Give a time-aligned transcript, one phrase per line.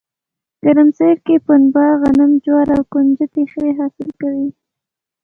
[0.63, 4.47] ګرمسیر کې پنه، غنم، جواري او ُکنجدي ښه حاصل کوي